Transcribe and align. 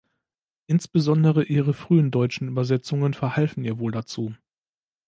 Insbesondere 0.65 1.43
ihre 1.43 1.75
frühen 1.75 2.09
deutschen 2.09 2.47
Übersetzungen 2.47 3.13
verhalfen 3.13 3.63
ihr 3.63 3.77
wohl 3.77 3.91
dazu. 3.91 4.33